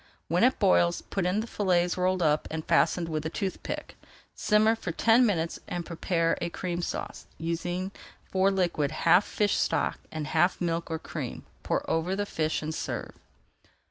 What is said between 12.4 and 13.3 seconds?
and serve.